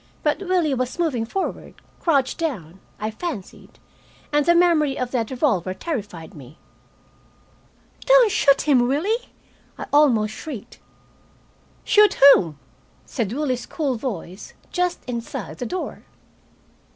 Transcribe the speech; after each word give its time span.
But 0.23 0.39
Willie 0.39 0.73
was 0.73 0.97
moving 0.97 1.27
forward, 1.27 1.75
crouched 1.99 2.39
down, 2.39 2.79
I 2.99 3.11
fancied, 3.11 3.77
and 4.33 4.43
the 4.47 4.55
memory 4.55 4.97
of 4.97 5.11
that 5.11 5.29
revolver 5.29 5.75
terrified 5.75 6.33
me. 6.33 6.57
"Don't 8.07 8.31
shoot 8.31 8.61
him, 8.61 8.87
Willie!" 8.87 9.31
I 9.77 9.85
almost 9.93 10.33
shrieked. 10.33 10.79
"Shoot 11.83 12.15
whom?" 12.33 12.57
said 13.05 13.31
Willie's 13.31 13.67
cool 13.67 13.93
voice, 13.93 14.53
just 14.71 15.03
inside 15.05 15.59
the 15.59 15.67
door. 15.67 16.01